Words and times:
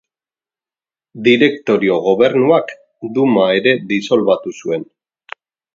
Direktorio-Gobernuak 1.27 2.75
Duma 3.19 3.47
ere 3.61 3.79
disolbatu 3.95 4.59
zuen. 4.63 4.93